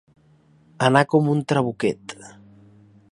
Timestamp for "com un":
1.11-1.43